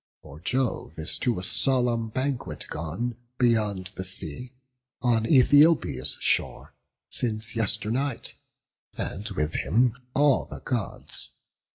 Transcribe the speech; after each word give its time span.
For 0.23 0.39
Jove 0.39 0.97
is 0.97 1.19
to 1.19 1.37
a 1.37 1.43
solemn 1.43 2.09
banquet 2.09 2.65
gone 2.71 3.17
Beyond 3.37 3.91
the 3.93 4.03
sea, 4.03 4.51
on 4.99 5.25
Æthiopia's 5.25 6.17
shore, 6.19 6.73
Since 7.11 7.55
yesternight; 7.55 8.33
and 8.97 9.29
with 9.29 9.53
him 9.57 9.95
all 10.15 10.47
the 10.47 10.59
Gods. 10.61 11.29